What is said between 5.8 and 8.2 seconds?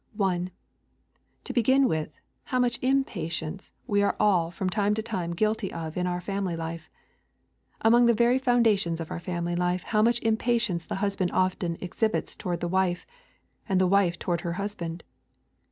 in our family life. Among the